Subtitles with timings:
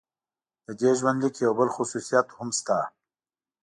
[0.65, 2.77] د دې ژوندلیک یو بل خصوصیت هم شته.